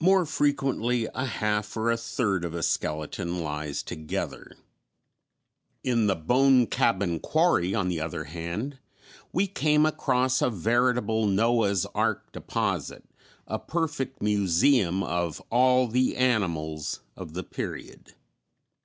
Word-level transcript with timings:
More 0.00 0.26
frequently 0.26 1.06
a 1.14 1.24
half 1.26 1.76
or 1.76 1.92
a 1.92 1.96
third 1.96 2.44
of 2.44 2.54
a 2.54 2.60
skeleton 2.64 3.38
lies 3.38 3.84
together. 3.84 4.56
In 5.84 6.08
the 6.08 6.16
Bone 6.16 6.66
Cabin 6.66 7.20
Quarry, 7.20 7.72
on 7.72 7.86
the 7.86 8.00
other 8.00 8.24
hand, 8.24 8.80
we 9.32 9.46
came 9.46 9.86
across 9.86 10.42
a 10.42 10.50
veritable 10.50 11.28
Noah's 11.28 11.86
ark 11.94 12.32
deposit, 12.32 13.04
a 13.46 13.60
perfect 13.60 14.20
museum 14.20 15.04
of 15.04 15.40
all 15.50 15.86
the 15.86 16.16
animals 16.16 16.98
of 17.16 17.34
the 17.34 17.44
period. 17.44 18.14